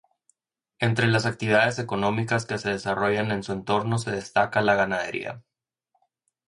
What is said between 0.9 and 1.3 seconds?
las